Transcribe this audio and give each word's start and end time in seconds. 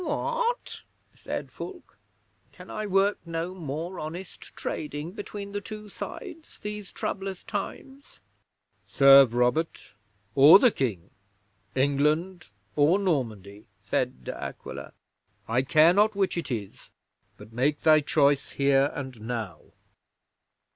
'"What?" 0.03 0.81
said 1.13 1.51
Fulke. 1.51 1.95
"Can 2.53 2.71
I 2.71 2.87
work 2.87 3.19
no 3.23 3.53
more 3.53 3.99
honest 3.99 4.41
trading 4.55 5.11
between 5.11 5.51
the 5.51 5.61
two 5.61 5.89
sides 5.89 6.57
these 6.57 6.91
troublous 6.91 7.43
times?" 7.43 8.19
'"Serve 8.87 9.35
Robert 9.35 9.93
or 10.33 10.57
the 10.57 10.71
King 10.71 11.11
England 11.75 12.47
or 12.75 12.97
Normandy," 12.97 13.67
said 13.83 14.23
De 14.23 14.35
Aquila. 14.35 14.93
"I 15.47 15.61
care 15.61 15.93
not 15.93 16.15
which 16.15 16.35
it 16.35 16.49
is, 16.49 16.89
but 17.37 17.53
make 17.53 17.81
thy 17.81 17.99
choice 17.99 18.49
here 18.53 18.91
and 18.95 19.21
now." 19.21 19.65